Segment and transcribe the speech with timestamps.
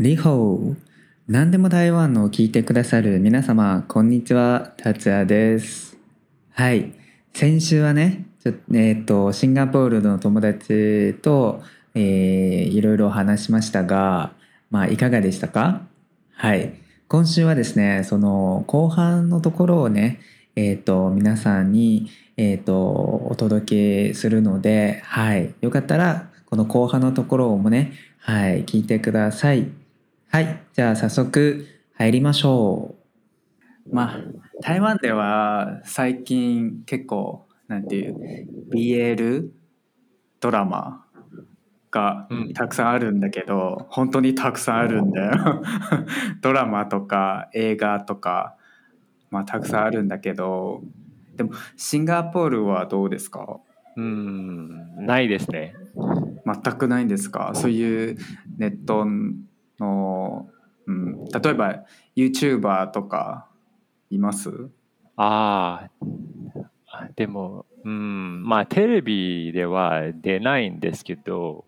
[0.00, 0.76] リホー
[1.28, 4.72] 何でも台湾のを聞いてくださる皆様こんにちは。
[4.78, 5.98] 達也です。
[6.52, 6.94] はい。
[7.34, 11.62] 先週はねちょえっ、とシンガポールの友達と、
[11.94, 14.32] えーいろいろ話しましたが
[14.70, 15.82] まあいかがでしたか？
[16.32, 16.72] はい。
[17.06, 20.20] 今週はですねその後半のところをね
[20.56, 25.54] えっ、と皆さんにえっ、とお届けするのではい。
[25.60, 29.68] よかったらこの後半のところもねはい聞いてください。
[30.30, 32.94] はいじゃあ早速入りましょ
[33.90, 33.94] う。
[33.94, 34.20] まあ
[34.62, 38.16] 台湾では最近結構なんていう
[38.72, 39.48] BL
[40.40, 41.04] ドラマ
[41.90, 42.52] がうん。
[42.54, 45.62] たくさんあるんだけど、本当にたくさんあるんだよ。
[46.40, 48.56] ドラマとか映画とか
[49.30, 50.82] まあたくさんあるんだけど
[51.36, 53.58] でもシンガポールはどうですか？
[53.96, 55.74] うん、ないですね。
[56.46, 57.50] 全くないんですか？
[57.54, 58.16] そういう
[58.56, 59.04] ネット
[59.80, 60.48] の、
[60.86, 63.48] うん、例えば YouTuber とか
[64.10, 64.70] います？
[65.16, 65.88] あ
[66.86, 71.64] あ、でも、うん、まあテレビでは出ないんですけど、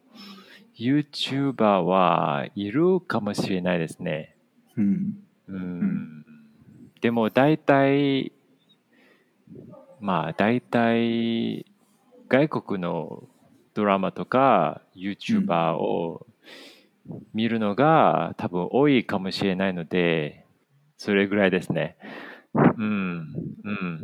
[0.78, 4.36] YouTuber はいるかもしれないですね。
[4.76, 5.18] うん。
[5.48, 6.24] うん、ん。
[7.00, 8.32] でも大体、
[10.00, 11.66] まあ大体
[12.28, 13.24] 外国の
[13.74, 16.26] ドラマとか YouTuber を
[17.34, 20.46] 見るのが多分多いかもしれないので、
[20.96, 21.96] それぐらいですね。
[22.54, 23.26] うん、
[23.64, 24.00] うん。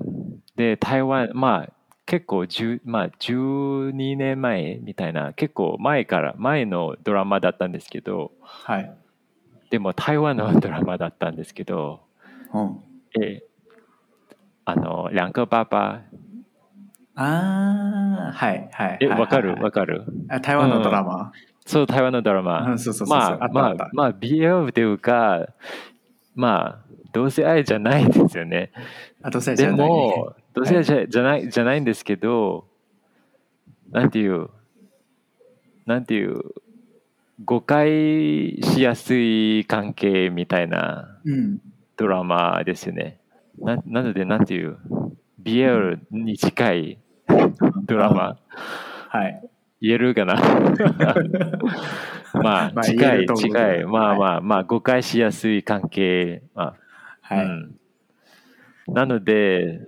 [0.57, 1.73] で、台湾、まあ
[2.07, 8.91] 結構10、まあ12年前みたいな、結構前から、前のドラマだったんですけど、はい、
[9.71, 12.01] でも台湾のドラマだったんですけど、
[12.55, 12.81] うん、
[13.23, 13.43] え
[14.65, 16.03] あの、两个爸爸、
[17.15, 19.53] ああはいはいえ、はいわかる？
[19.53, 20.05] はいわかる？
[20.29, 21.33] あ台湾のドラマ、
[21.69, 22.73] そう、台湾のドラうマ。
[22.73, 23.91] ん、そうそうそうまあ、まあった。
[24.05, 25.47] あ BL というか、
[26.35, 28.73] まあ、同性愛じゃないですよね。
[29.23, 29.89] あ同性愛じでゃない。
[29.89, 32.65] も、同性愛じゃじゃない、じゃないんですけど、
[33.91, 34.49] なんていう、
[35.85, 36.41] なんていう、
[37.45, 41.61] 誤解しやすい関係みたいなうん。
[41.99, 43.21] ドラマですよね。
[43.59, 44.79] ななので、なんていう、
[45.43, 46.99] BL に近い
[47.85, 48.39] ドラマ、
[49.11, 49.48] はい
[49.81, 50.35] 言えるかな
[52.35, 53.85] まあ、近い、近い。
[53.85, 56.43] まあはいまあ、まあ、誤解しやすい関係。
[56.55, 56.75] まあ、
[57.35, 57.77] はい、うん。
[58.89, 59.81] なので、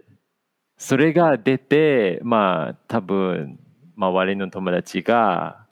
[0.77, 3.59] それが出て、まあ、多分、
[3.97, 5.67] 周りの友達が、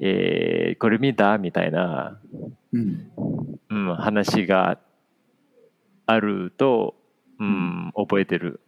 [0.00, 1.38] えーこれ見た？
[1.38, 2.20] みたいな、
[2.72, 3.10] うん
[3.68, 4.78] うん、話が
[6.06, 6.94] あると、
[7.40, 8.60] うん、覚えてる。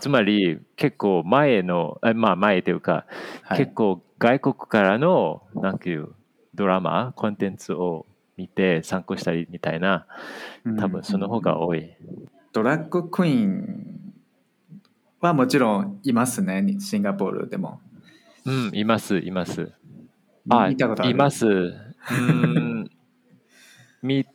[0.00, 3.06] つまり、結構前の、あまあ前というか、
[3.42, 6.08] はい、結構外国からのなんていう
[6.54, 8.06] ドラマコンテンツを
[8.36, 10.06] 見て参考したりみたいな
[10.78, 11.96] 多分その方が多い、
[12.52, 14.14] ドラッグクイーン
[15.20, 16.76] はもちろんいますね。
[16.80, 17.80] シンガポールでも。
[18.44, 19.72] うんいますいます。
[20.48, 21.12] あ見たことある？
[21.12, 21.46] います。
[21.46, 21.52] う
[22.32, 22.90] ん。
[24.02, 24.26] み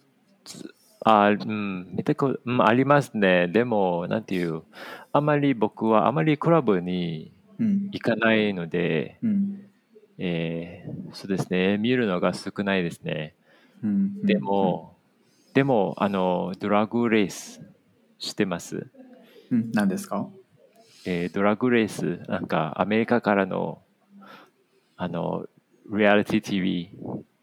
[1.04, 1.88] あうん。
[1.96, 3.48] 見たこと、うん、ありますね。
[3.48, 4.64] でもなんていう
[5.12, 7.90] あまり僕はあまりクラブにうん。
[7.92, 9.62] 行かないので、うん。
[10.18, 11.78] えーそうですね。
[11.78, 13.36] 見るのが少ないですね。
[13.84, 14.22] うん。
[14.26, 14.96] でも、
[15.54, 17.62] でも、あの、ドラッグレース
[18.20, 18.88] してます。
[19.52, 19.72] うん。
[19.74, 20.30] 何ですか？
[21.06, 23.82] えードラッグレース、なんかアメリカからの、
[24.98, 25.46] あの、
[25.92, 26.98] リアリティ TV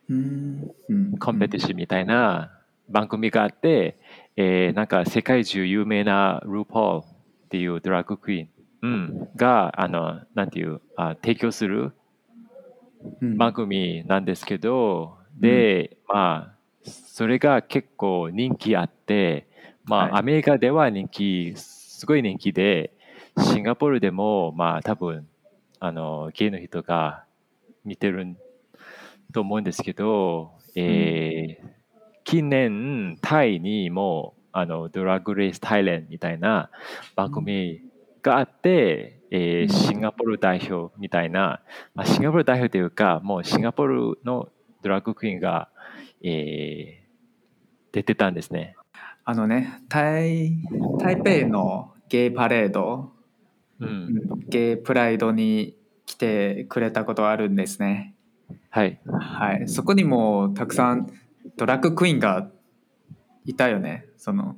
[0.09, 0.71] うん。
[0.89, 1.19] うん。
[1.19, 2.58] コンペティションみたいな
[2.89, 3.99] 番組があって、
[4.37, 8.49] えーなんか世界中有名なルーポールっていうドラッグクイーン、
[8.83, 11.93] うん、が、あの、なんていう、あ提供する
[13.21, 13.37] うん。
[13.37, 19.47] 番組なんですけど、で、まあ、それが結構人気あって、
[19.85, 20.13] まあ、はい。
[20.21, 22.93] アメリカでは人気、すごい人気で、
[23.41, 25.27] シンガポールでも、まあ、多分、
[25.81, 27.25] あの、ゲイの人が
[27.85, 28.37] 見てる
[29.33, 31.78] と思うんですけど、えー
[32.29, 36.69] 近年、タイにも、あの、ドラッグレースタイレンみたいな
[37.17, 37.81] 番組
[38.21, 41.63] があって、えーシンガポール代表みたいな、
[41.95, 44.51] まあ、シンガポール代表というか、もうシンガポールの
[44.83, 45.71] ドラッグクイーンが、
[46.23, 47.09] えー
[47.91, 48.77] 出てたんですね。
[49.25, 50.53] あのね台
[50.99, 53.13] 台北のゲイパレード、
[53.81, 54.21] うん。
[54.49, 55.75] ゲイプライドに
[56.05, 58.15] 来てくれたことあるんですね
[58.69, 59.01] はい。
[59.07, 61.11] はいそこにもたくさん
[61.59, 62.51] ドラッグクイーンが
[63.45, 64.57] いたよねその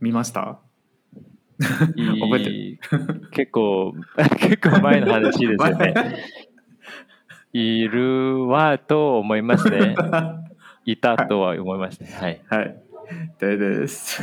[0.00, 0.60] 見ました？
[1.60, 2.78] 覚えてい
[3.32, 3.92] 結構、
[4.40, 5.94] 結構前の話ですよね。
[7.52, 9.94] いるはと思いますね。
[10.86, 12.08] いたとは思いますね。
[12.18, 12.40] はい。
[12.48, 12.76] はい。
[13.38, 14.22] でです。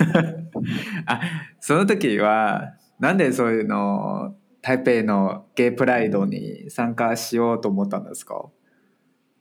[1.05, 1.21] あ、
[1.59, 8.49] その時は、なんでそういうの、台北のゲイプライドに参加しようと思ったんですか？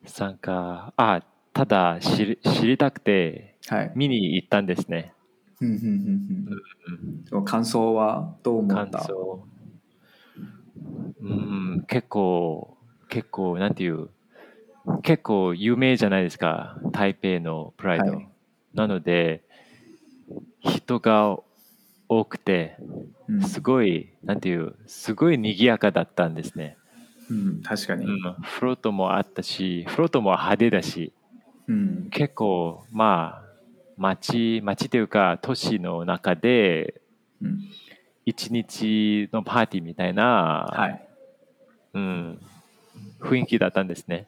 [0.05, 1.23] 参加、あ、
[1.57, 3.93] ただ知り知りたくてはい。
[3.95, 5.15] 見に行ったんですね。
[5.61, 5.79] うんうん
[7.33, 8.99] うん感想はどう思った？
[8.99, 9.47] 感想。
[11.23, 12.77] うん、結構、
[13.09, 14.11] 結構、なんていう、
[15.03, 18.05] 結構有名じゃないですか、台北のプライド。
[18.13, 18.29] はい
[18.75, 19.43] なので、
[20.61, 21.39] 人が
[22.11, 22.77] 多くて、
[23.27, 26.77] うんすごい、なんていう、すごい賑やかだったんですね。
[27.31, 28.05] うん、確かに。
[28.05, 31.15] うん、フロートもあったし、フロートも派手だし、
[31.69, 32.09] うん。
[32.11, 33.47] 結構、まあ、
[33.97, 37.01] 街、街というか、都市の中で、
[37.41, 37.61] うん
[38.29, 41.09] 一日のパーティーみたいな、はい。
[41.95, 42.41] うん、
[43.21, 44.27] 雰囲気だったんですね。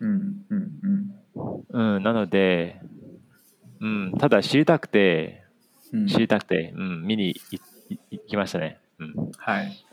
[0.00, 2.80] うんうんうんうん、なので、
[3.80, 5.44] うん、ただ知りたくて、
[5.92, 7.36] うん知りたくて、うん、見に
[8.10, 8.80] 行きましたね。
[8.98, 9.84] うん、はい。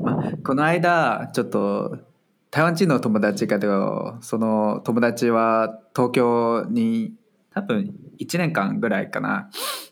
[0.00, 1.98] まあ、この間、ちょっと、
[2.54, 7.12] 台湾人の友達がど、その友達は東京に
[7.50, 9.50] 多分1年間ぐらいかな、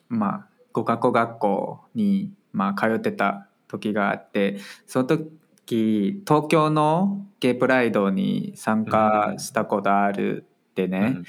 [0.08, 11.24] まあ、語学校学校に、まあ、通ってた時があって、その時、東京のゲイプライドに参加したことあるってね、うん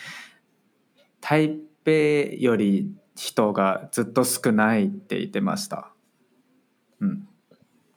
[1.19, 1.91] 台北
[2.37, 5.93] より人がずっと少ないって言ってました。
[6.99, 7.27] うん。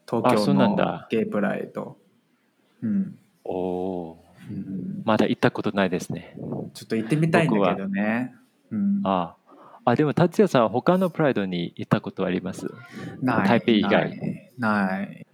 [0.08, 1.98] 東京のなんだゲイプライド。
[2.82, 3.18] うん。
[3.48, 5.02] おおー、うん。
[5.04, 6.36] まだ行ったことないですね。
[6.74, 8.34] ちょっと行ってみたいんだけどね。
[8.70, 9.36] うん、あ
[9.84, 12.66] あ、でも達也さん、他のプライドに行ったことあります？
[13.22, 13.90] ない台北以外。
[13.92, 14.52] ない。
[14.58, 15.26] ない。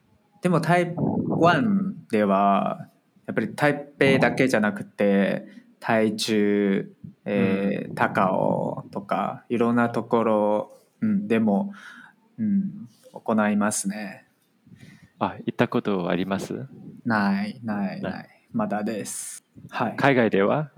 [0.42, 2.88] でも台湾では
[3.26, 5.46] やっぱり台北だけじゃなくて
[5.80, 6.92] 台中、
[7.24, 11.72] えー高尾とかいろんなところ、うん、でも、
[12.38, 14.26] うん、行いますね。
[15.18, 16.66] あ、行ったことあります？
[17.04, 19.44] ないないなないまだです。
[19.70, 19.96] はい。
[19.96, 20.70] 海外では？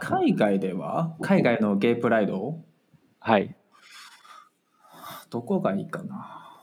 [0.00, 1.16] 海外では？
[1.20, 2.58] 海外のゲイプライド？
[3.20, 3.54] はい。
[5.30, 6.56] どこがいいかな？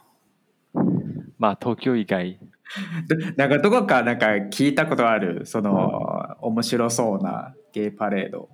[1.37, 2.39] まあ、東京以外。
[3.07, 5.45] どなんかどこかなんか聞いたことある？
[5.45, 8.49] その面白そうなゲイパレード。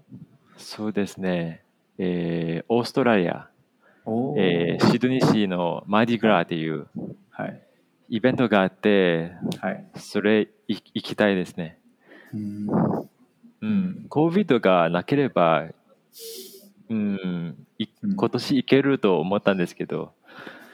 [0.58, 1.64] そうですね。
[1.98, 3.50] えーオーストラリア、
[4.38, 6.88] えーシドニー市のマーディグラーっていう
[7.30, 7.62] はい
[8.12, 9.32] イベントがあって、
[9.62, 9.86] はい。
[9.96, 11.80] それい行きたいですね。
[12.34, 12.68] うん
[13.62, 14.06] うん。
[14.10, 15.70] COVID がなければ、
[16.90, 20.12] うん、いうん今年行けると思ったんですけど、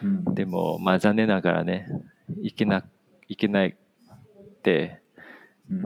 [0.02, 1.88] うんでも、まあ残念ながらね、
[2.42, 2.84] 行けな、
[3.28, 3.76] 行けないっ
[4.64, 5.00] て、
[5.70, 5.84] うん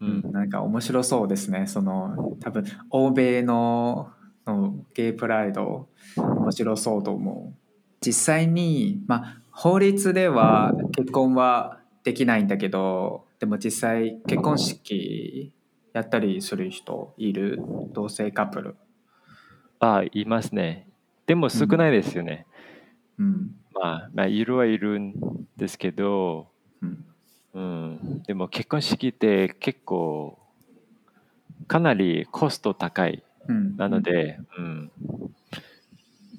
[0.00, 1.66] うん、なんか面白そうですね。
[1.66, 4.10] その多分欧米の
[4.46, 7.65] のゲイプライド面白そうと思う。
[8.06, 15.52] 実際にまあ法律では結婚はできないんだけど、でも実際結婚式
[15.92, 17.58] やったりする人いる
[17.92, 18.76] 同性カップル？
[19.80, 20.86] あ、いますね。
[21.26, 22.46] でも少ないですよね。
[23.18, 25.14] うんまあ、まあ、いるはいるん
[25.56, 26.48] ですけど、
[26.82, 27.04] うん
[27.54, 30.38] うん、でも結婚式って結構
[31.66, 34.90] かなりコスト高いうん、なので、うん、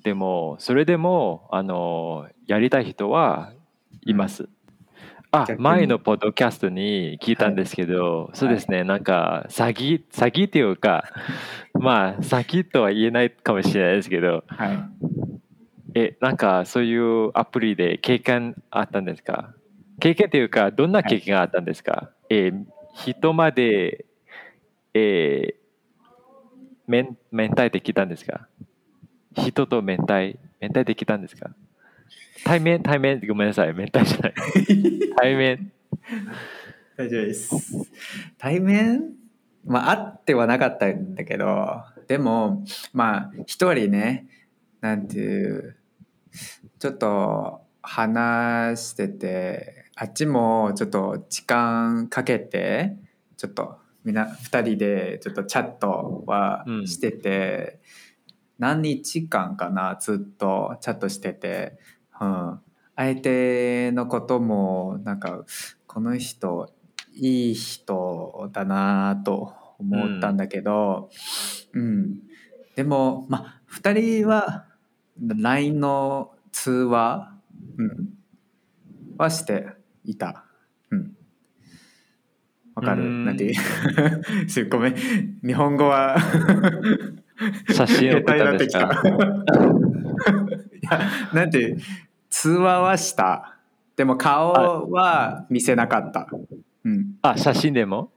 [0.03, 3.51] でもそれでもあのやりたい人は
[4.05, 4.49] います。
[5.31, 11.03] あ前のポッドキャストに聞いたんですけど、そうですね、なんか詐欺詐欺っていうか
[11.77, 14.79] まあ詐欺とは言えないかもしれないですけどはい。
[15.95, 19.53] えなんかそういうアプリで経験あったんですか？
[19.99, 24.05] 経験というかどんな経験があったんですか、えー人まで、
[24.95, 25.55] えー、
[26.87, 28.47] 面面対できたんですか？
[29.37, 31.51] 人と面対面対できたんですか？
[32.43, 33.73] 対面対面ごめんなさい。
[33.73, 34.33] 面対じゃない。
[35.17, 35.71] 対面。
[36.97, 37.55] 大丈夫です。
[38.37, 39.13] 対面？
[39.65, 42.63] まあ、あってはなかったんだけど、でも、
[42.93, 44.27] まあ、一人ね、
[44.79, 45.75] なんていう、
[46.79, 52.95] ちょっと話してて、あっちもちょっと時間かけて、
[53.35, 57.81] ちょっとみんな二人でちょっとチャットはしてて、
[58.59, 61.77] 何日間かな、ずっとチャットしてて、
[62.19, 62.59] うん。
[62.95, 65.45] 相手のことも、なんか、
[65.85, 66.73] この人、
[67.13, 71.09] いい人だなと思ったんだけど、
[71.73, 72.19] うん。
[72.75, 74.65] でも、まあ、二人は、
[75.19, 77.33] LINE の通話、
[77.77, 78.09] うん、
[79.17, 79.67] はして
[80.03, 80.45] いた。
[80.91, 81.15] うん。
[82.75, 83.03] わかる？
[83.03, 83.53] うんなんていう？
[84.49, 84.95] すごめん
[85.43, 86.17] 日本語は
[87.69, 88.89] 写真を送ったんですか？
[90.81, 90.99] いや
[91.33, 91.77] なんて
[92.29, 93.53] 通話はした。
[93.95, 96.27] でも顔は見せなかった、
[96.85, 98.11] うん、あ、写真でも？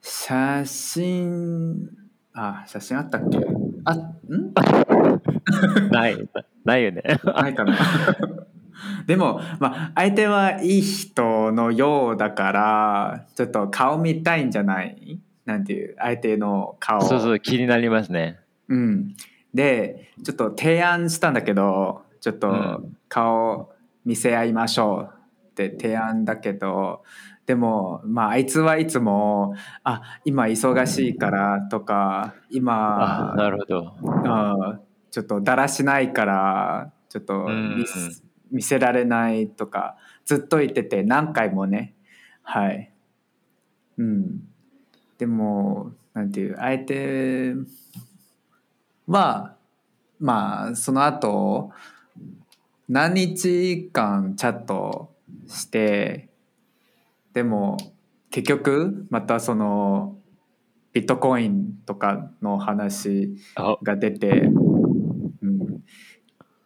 [0.00, 1.88] 写真
[2.32, 3.38] あ写真あったっけ？
[3.84, 4.10] あん？
[5.90, 6.28] ない。
[6.64, 7.02] ないよね。
[7.24, 7.76] ないかな。
[9.06, 15.18] でも、まあ、相手はいい人のようだからちょっと顔見たいんじゃない？
[15.44, 17.00] なんていう相手の顔。
[17.02, 18.40] そうそう、気になりますね。
[18.68, 19.14] うん、
[19.52, 23.72] でちょっと提案したんだけどちょっうと顔
[24.04, 25.14] 見せ合いましょう
[25.48, 27.02] って提案だけど
[27.46, 33.94] でもまああいつはいつも「あ今忙しいから」とか「あ、今なるほど。
[34.24, 37.76] あちょっとだらしないからちょっとうん。
[37.78, 41.94] 見す見せられない」とかずっと言ってて何回もね。
[42.42, 42.92] はい。
[43.98, 44.53] うん
[45.18, 47.54] でもなんていう相手
[49.06, 49.56] は
[50.18, 51.70] まあその後
[52.88, 55.10] 何日間チャット
[55.46, 56.28] して
[57.32, 57.76] でも
[58.30, 60.16] 結局またその
[60.92, 64.28] ビットコインとかの話あ、が出て、
[65.42, 65.82] うん、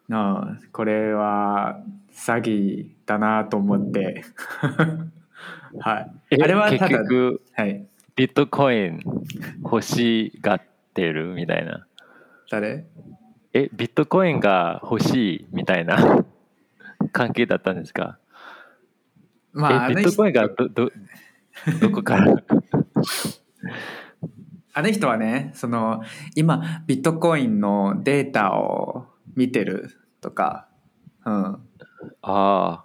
[0.09, 4.25] なあこれは詐欺だなと思って。
[5.81, 6.13] はい。
[6.31, 7.87] えあれはた結だ局、はい
[8.19, 9.01] ビットコイン
[9.63, 11.87] 欲しがってるみたいな。
[12.51, 12.85] 誰？
[13.53, 16.25] え、ビットコインが欲しいみたいな
[17.13, 18.19] 関係だったんですか？
[19.53, 20.91] まあビットコインがど、ど、
[21.81, 22.43] どこから？
[24.75, 26.03] あの人はねその
[26.37, 29.07] 今ビットコインのデータを
[29.37, 30.67] 見てるとか。
[31.25, 31.59] うん。
[32.23, 32.85] あ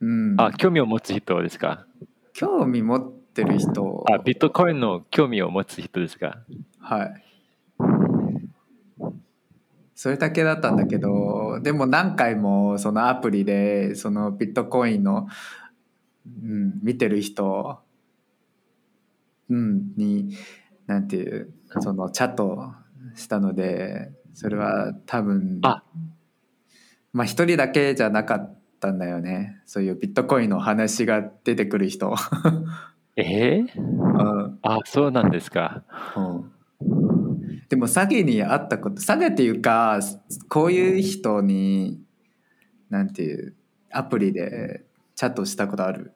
[0.00, 0.34] うん。
[0.38, 1.86] あ、あ、興味を持つ人ですか？
[2.34, 4.04] 興味持ってる人。
[4.12, 6.42] あ、ビットコインの興味を持つ人ですか？
[6.78, 7.24] はい。
[9.94, 15.28] それだけだったんだけどでも何回もそのアプリでそのビットコインの、
[16.26, 17.78] うん、見てる人、
[19.48, 20.36] うん、に
[20.86, 22.74] なんていうそのチャット
[23.14, 25.84] したのでそれは多分あ。
[27.12, 29.60] まあ一人だけじゃなかったんだよね。
[29.66, 32.14] そういうビットコインの話が出てくる人。
[33.16, 33.68] えー？
[33.76, 34.58] うん。
[34.62, 35.82] あ、そうなんですか。
[36.16, 36.52] うん。
[37.68, 40.00] でも詐欺にあったこと詐欺っていうか
[40.48, 42.00] こういう人に
[42.90, 43.54] なんていう
[43.90, 46.12] アプリでチャットしたことある？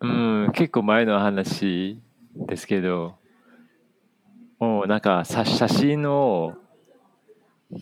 [0.00, 2.00] うん、結構前の話
[2.34, 3.14] ですけど、
[4.58, 6.54] もうなんかさ写真を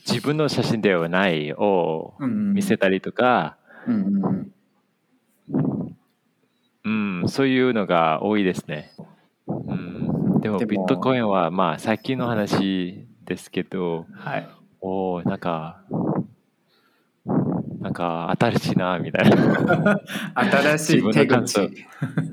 [0.06, 4.52] 自分の写真ではないをうん見せたりとか、うんうん
[6.84, 8.92] うんうん、そういうのが多いですね。
[9.46, 14.48] うん、でもビットコインはまあ最近の話ですけど、はい
[14.80, 15.80] おーなんか、
[17.80, 20.00] なんか新しいなみたいな。
[20.34, 21.70] 新しい手口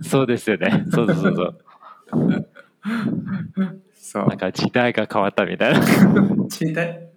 [0.02, 0.86] そうですよね。
[0.92, 1.60] そうそうそうそう。
[3.94, 5.82] そうなんか時代が変わったみたいな。
[6.48, 7.10] 時代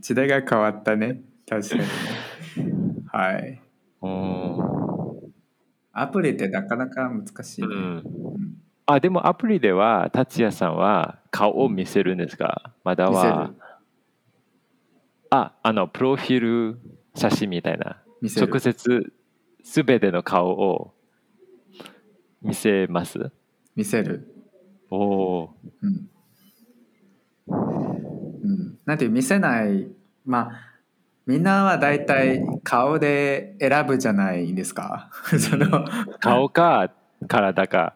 [0.00, 1.86] 時代が変わったね確かにね
[3.12, 3.60] はい
[4.02, 4.99] うん
[5.92, 8.04] アプリってなかなか難しいね、うん。
[8.86, 12.72] あでもアプリでは達也さんは顔を見せるんですか？
[12.84, 13.56] まだ見せはる。
[15.30, 16.40] ああのプロフィー
[16.72, 16.80] ル
[17.14, 18.02] 写真みたいな。
[18.20, 18.46] 見せる。
[18.48, 19.12] 直接
[19.62, 20.94] すべての顔を
[22.42, 23.30] 見せます？
[23.76, 24.26] 見せる。
[24.90, 26.10] おおうん。
[27.48, 29.88] うん、なんていう見せない
[30.24, 30.69] まあ
[31.30, 35.10] みんなは大体顔で選ぶじゃないですか。
[35.38, 36.92] そのー顔か
[37.28, 37.94] 体か。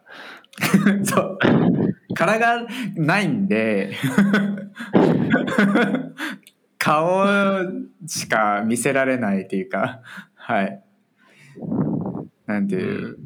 [1.02, 1.38] そう。
[2.14, 2.64] 殻が
[2.94, 3.94] ないんで。
[6.78, 7.26] 顔
[8.06, 9.98] しか見せられないっていうか。
[10.36, 10.84] はい。
[12.46, 13.18] なんていう、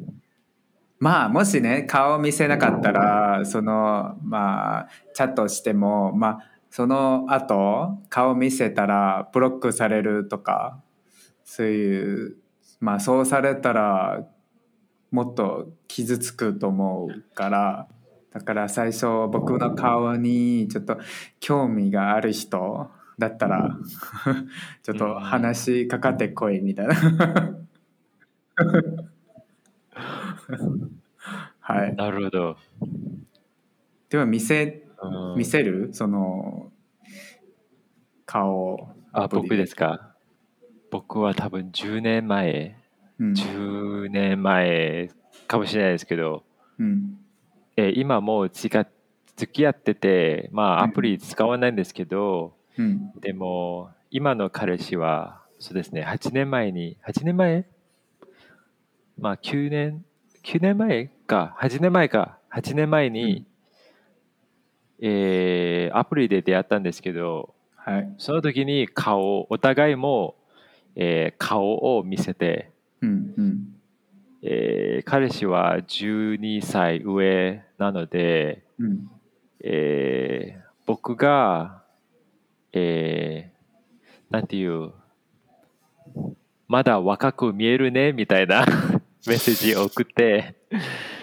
[0.97, 10.81] まあもしね顔を見せなかったらそのまあチャットしてもまあその後顔見せたらブロックされるとか
[11.43, 12.37] そういう
[12.79, 14.27] まあそうされたら
[15.11, 17.87] もっと傷つくと思うから
[18.31, 20.99] だから最初僕の顔にちょっと
[21.39, 23.75] 興味がある人だったら
[24.83, 26.95] ちょっと話しかかってこいみたいな。
[31.59, 31.95] はい。
[31.95, 32.57] なるほど、
[34.09, 34.88] でも見せうん
[35.35, 36.71] 見せるその
[38.25, 40.13] 顔あ僕ですか？
[40.91, 42.75] 僕は多分10年前。
[43.19, 43.33] うん。
[43.33, 45.09] 10年前
[45.47, 46.43] かもしれないですけど、
[46.79, 47.17] うん。
[47.75, 48.87] えー今もう付き合
[49.35, 50.89] 付き合ってて、まあ、うん。
[50.89, 53.11] アプリ使わないんですけど、うん。
[53.19, 57.65] でも今の彼氏はそうですね8年前に8年前？
[59.17, 60.05] まあ9年
[60.43, 63.45] 9年前か8年前か8年前に、
[65.01, 68.13] えーアプリで出会ったんですけどはい。
[68.17, 70.35] その時に顔お互いも、
[70.95, 73.75] えー顔を見せて、うんうん。
[74.43, 79.09] えー彼氏は12歳上なので、うん。
[79.63, 81.83] えー僕が、
[82.73, 83.59] えー
[84.33, 84.91] なんていう、
[86.67, 88.63] まだ若く見えるねみたいな
[89.27, 90.55] メッセージを送って、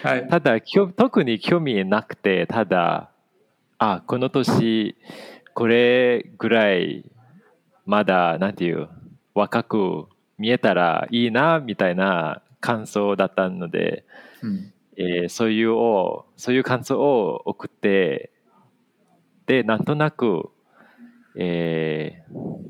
[0.03, 0.27] はい。
[0.27, 0.59] ただ
[0.95, 3.11] 特に興味なくて、ただ、
[3.79, 4.95] あ、この年、
[5.53, 7.11] これぐらい、
[7.85, 8.89] まだ、なんていう、
[9.33, 10.07] 若く
[10.37, 14.03] 見えたらいいなみたいな感想だったので、
[14.41, 14.73] うん。
[14.99, 18.31] えーそういうをそういう感想を送って
[19.45, 20.49] でなんとなく、
[21.37, 22.67] えー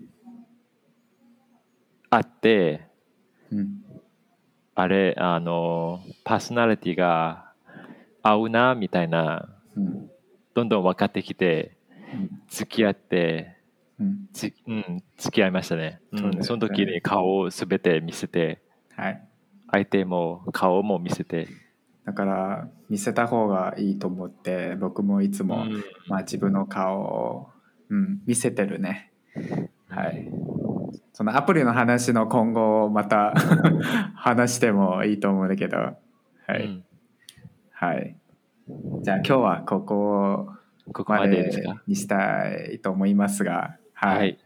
[2.09, 2.85] 会って
[3.49, 3.81] うん。
[4.75, 7.53] あれあのパーソナリティが
[8.21, 9.47] 合うなみたいな
[9.77, 10.11] うん
[10.57, 11.77] どんどん分かってきて
[12.13, 13.57] うん付き合って
[13.99, 14.27] うん。
[14.33, 18.61] つ、うん、付き合いましたね、うんその時に顔を全て見せて
[18.95, 19.23] はい。
[19.71, 21.47] 相手も顔も見せて、
[22.05, 25.83] だから見せた方がいいと思って僕もいつも、うん。
[26.07, 27.49] まあ、自分の顔を、
[27.89, 29.11] うん、見せてるね。
[29.89, 30.27] はい。
[31.13, 33.33] そのアプリの話の今後また
[34.15, 35.77] 話してもいいと思うんだけど。
[35.77, 36.83] はい、うん。
[37.71, 38.17] はい
[39.01, 40.53] じゃあ今日はここ
[40.93, 41.49] ここまで
[41.87, 44.39] にしたいと思いますがはい、はい。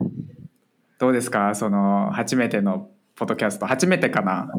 [1.00, 1.56] どうですか？
[1.56, 4.50] その初めてのポッドキャスト初めてかな？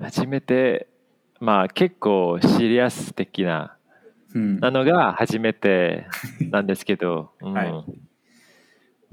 [0.00, 0.88] 初めて
[1.40, 3.76] まあ結構シリアス的な
[4.34, 4.60] うん。
[4.60, 6.06] なのが初めて
[6.50, 7.52] なんですけど、 うん。
[7.52, 7.72] はい。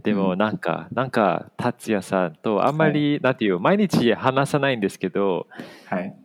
[0.04, 5.48] でもなんか、なんか達也さんとあんまり、なんていう毎日話さないんですけど
[5.88, 6.16] はい。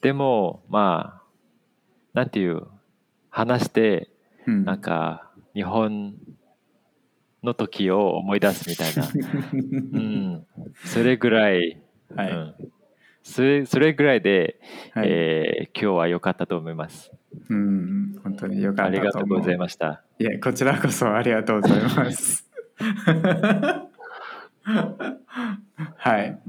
[0.00, 1.23] でもまあ
[2.14, 2.62] なんていう
[3.28, 4.10] 話して
[4.46, 6.14] うんなんか日本
[7.42, 10.46] の時を思い出すみたいな、 うん、
[10.86, 11.78] それぐらい、
[12.14, 12.54] はい、うん、
[13.22, 14.58] それそれぐらいで、
[14.92, 17.12] はいえー今日は良かったと思います。
[17.50, 20.02] うん本当によかあったと思うりがとうございました。
[20.18, 22.48] いえ、こちらこそありがとうございます。
[25.96, 26.40] はい。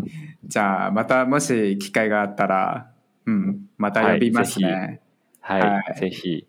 [0.46, 2.92] じゃあ、またもし機会があったら、
[3.26, 4.72] うん、また呼びますね。
[4.72, 5.02] はい、
[5.48, 6.48] はいぜひ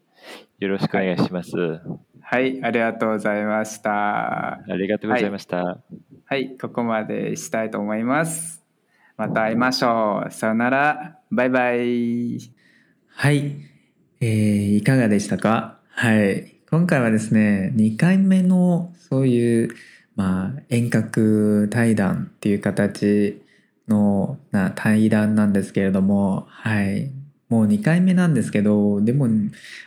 [0.58, 1.50] よろしくお願いします。
[2.22, 4.54] はい、ありがとうございました。
[4.54, 5.82] ありがとうございました。
[6.24, 8.64] はい、ここまでしたいと思います。
[9.18, 10.30] また会いましょう。
[10.32, 11.18] さよなら。
[11.30, 12.38] バイバイ。
[13.08, 13.56] はい、
[14.20, 15.78] えーいかがでしたか？
[15.90, 16.54] はい。
[16.70, 19.68] 今回はですね、2回目のそういう、
[20.16, 23.42] まあ、遠隔対談っていう形
[23.88, 27.12] のな対談なんですけれども、はい。
[27.48, 29.28] もう2回目なんですけど、でも、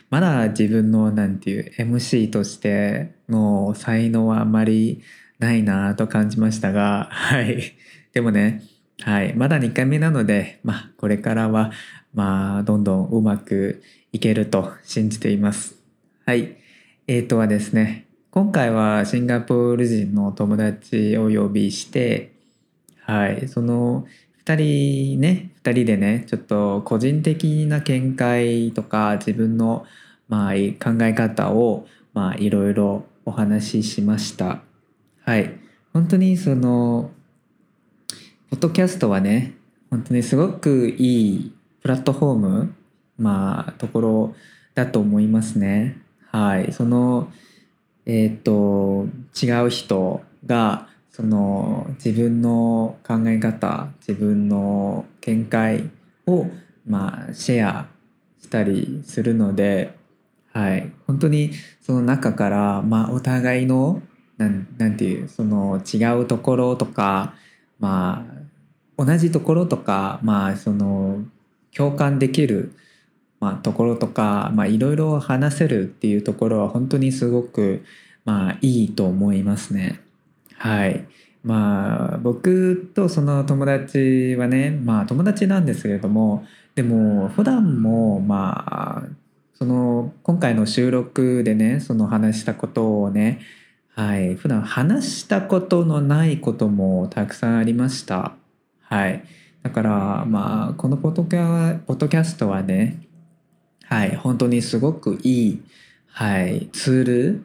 [0.08, 5.02] まだ自分の、なんていう、MC としての才能はあまり
[5.38, 7.74] ないなと感じましたが、はい。
[8.12, 8.62] でもね、
[9.02, 9.34] はい。
[9.34, 11.72] まだ2回目なので、まあ、これからは、
[12.14, 15.76] まあ、どんどんうまくいけると信じています。
[16.26, 16.56] はい。
[17.06, 22.32] えーとはですね、今回はシンガポール人の友達をお呼びして、
[23.00, 23.48] はい。
[23.48, 24.06] その
[24.44, 29.84] 2人ね、2人でね、ちょっと個人的な見解とか自分の、
[30.28, 34.62] まあ、考え方を、まあ、いろいろお話ししました。
[35.24, 35.58] はい。
[35.92, 37.10] 本当にその、
[38.50, 39.54] ポッドキャストはね、
[39.90, 42.74] 本当にすごくいいプラットフォーム、
[43.18, 44.34] まあ、ところ
[44.74, 45.98] だと思いますね。
[46.30, 46.72] はい。
[46.72, 47.32] その、
[48.06, 49.06] えっ、と、
[49.40, 50.88] 違う人が、
[51.20, 55.90] その、自分の考え方、自分の見解
[56.26, 56.46] を、
[56.86, 57.88] まあ、シェア
[58.40, 59.94] したりするので、
[60.54, 60.90] はい。
[61.06, 61.50] 本当に
[61.82, 64.00] その中から、まあ、お互いの、
[64.38, 67.34] なんなんていう、その違うところとか、
[67.78, 68.26] ま
[68.96, 71.22] あ、同じところとか、まあ、その、
[71.76, 72.72] 共感できる、
[73.40, 77.84] まあ、ところとか、まあ、いろいろ話せるっていうところは本当にすごく、
[78.24, 80.00] まあ、いいと思いますね。
[80.60, 81.06] はい。
[81.42, 86.44] まあ、僕とその友達はね、まあ、友達なんですけれども、
[86.74, 89.08] でも、普段も、まあ、
[89.54, 93.40] その、今回の収録でね、その話したことをね、
[93.94, 98.34] はい、普段話したことのないこともたくさんありました。
[98.82, 99.24] はい。
[99.62, 103.06] だからまあこのポッドキャポッドキャストはね
[103.84, 105.62] はい本当にすごくいい、
[106.06, 107.44] はい、ツール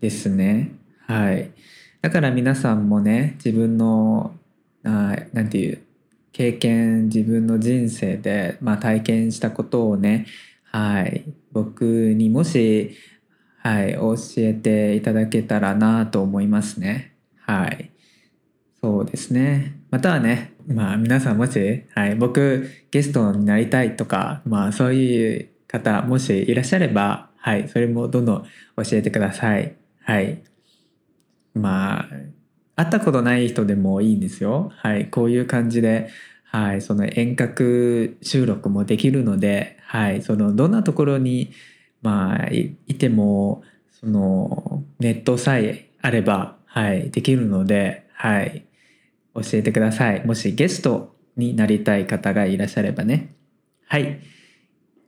[0.00, 0.72] ですね
[1.06, 1.50] はい
[2.00, 4.34] だから皆さんもね自分の
[4.84, 5.82] あなんていう
[6.32, 10.26] 経験自分の人生で、まあ、体験したことをね
[10.64, 12.96] はい僕にもし
[13.58, 17.16] はい教えていただけたらなと思いますね。
[17.40, 17.90] はい。
[18.80, 19.80] そうですね。
[19.90, 29.74] またはねまあ皆さんもし、はい、僕ゲストになりたいとかまあそういう方もしいらっしゃればはいそれもどんどん教えてください。
[30.02, 30.42] はい。
[31.58, 32.08] まあ
[32.78, 34.70] 会ったことない人でもいいんですよ。
[34.76, 36.10] はい、こういう感じで、
[36.44, 41.50] はい、その遠隔収録もできるので、はい、そのどんなところに、
[42.02, 48.64] まあ、いても、そのネットさえあれば、はい、できるので、はい、
[49.34, 50.24] 教えてください。
[50.24, 53.34] もしゲストになりたい方がいらっしゃればね。
[53.88, 54.20] はい。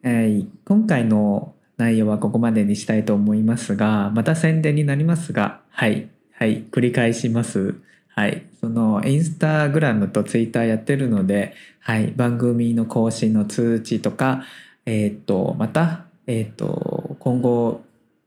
[0.02, 6.10] えー、今回の内容はここまでにしたいと思いますが、また宣伝になりますが、はい。
[6.40, 7.74] はい、繰り返します。
[8.08, 14.44] はい、そのインスタグラムとツイッターやってるので、はい、番組の更新の通知とか、
[14.86, 17.82] えっ、と、また、えっ、と、今後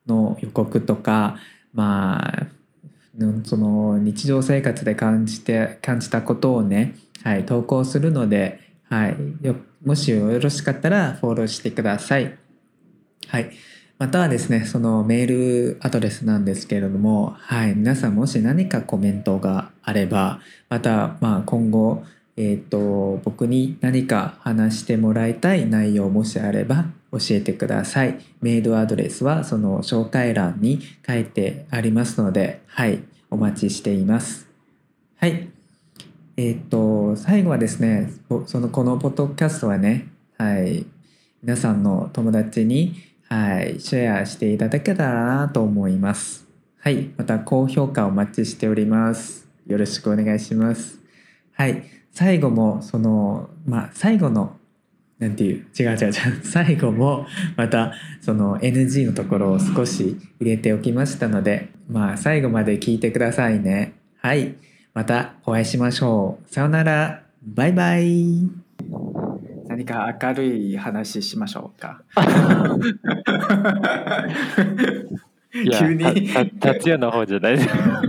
[0.06, 1.38] の予告とか、
[1.74, 2.46] まあ、
[3.46, 12.38] その日常生活で感じて、感じたことをね、はい、投稿するので、はい、よもしよろしかったらフォローしてください。
[13.28, 13.52] はい。
[14.00, 22.04] またはですね、そのメールアドレスなんですけれども、はい、皆さんもし何かコメントがあれば、また、まあ今後、
[22.36, 28.20] えっ、ー、と、僕に何か話してもらいたい内容もしあれば教えてください。
[28.42, 34.50] メールアドレスはその紹介欄に書いてありますので、はい、お待ちしています。
[35.18, 35.48] はい。
[36.36, 38.12] えっ、ー、と、最後はですね、
[38.48, 40.88] そのこのポッドキャストはね、はい、
[41.44, 46.46] 皆さんの友達にはい、シェアしていただけたらなと思います。
[46.80, 49.48] はい、また高評価お待ちしております。
[49.66, 51.00] よろしくお願いします。
[51.54, 54.58] はい、最後もその、まあ、最後の
[55.18, 56.14] なんていう、違う違う違う、
[56.46, 57.26] 最後も
[57.58, 63.94] またその NG のところを少し入れておきましたので、まあ最後まで聞いてくださいね。
[64.18, 64.54] はい、
[64.94, 66.54] またお会いしましょう。
[66.54, 69.23] さようなら、バイバイ。
[69.74, 72.04] 何か明るい話しましょうか。
[75.52, 76.30] 急に。
[76.60, 78.04] 達也の方じゃないですか。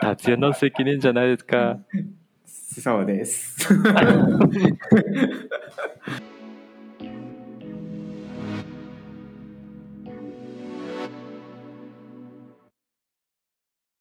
[0.00, 1.78] 達也の責任じゃないですか。
[2.46, 3.68] そうです。